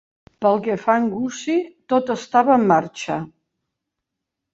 [0.43, 1.57] Pel que fa a en Gussie,
[1.93, 3.19] tot estava en marxa.